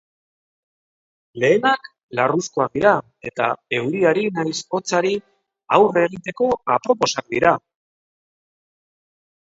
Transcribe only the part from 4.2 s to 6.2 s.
nahiz hotzari aurre